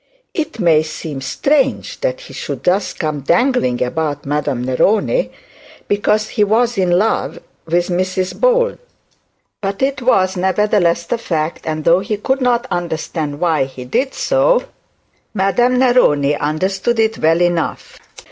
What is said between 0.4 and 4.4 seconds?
may seem strange that he should thus come dangling about